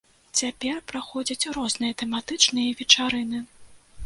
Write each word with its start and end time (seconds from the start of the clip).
Цяпер 0.39 0.79
праходзяць 0.91 1.51
розныя 1.57 1.93
тэматычныя 2.01 2.73
вечарыны. 2.81 3.45